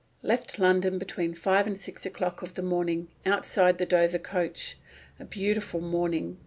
"Left 0.23 0.57
London 0.57 0.97
between 0.97 1.35
five 1.35 1.67
and 1.67 1.79
six 1.79 2.07
o'clock 2.07 2.41
of 2.41 2.55
the 2.55 2.63
morning, 2.63 3.09
outside 3.23 3.77
the 3.77 3.85
Dover 3.85 4.17
coach. 4.17 4.75
A 5.19 5.25
beautiful 5.25 5.79
morning. 5.79 6.39